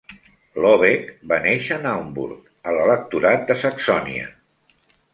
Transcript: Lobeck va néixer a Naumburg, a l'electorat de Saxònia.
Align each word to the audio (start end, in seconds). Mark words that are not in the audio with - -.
Lobeck 0.63 1.11
va 1.33 1.39
néixer 1.43 1.77
a 1.77 1.79
Naumburg, 1.85 2.49
a 2.73 2.77
l'electorat 2.79 3.49
de 3.53 3.63
Saxònia. 3.67 4.37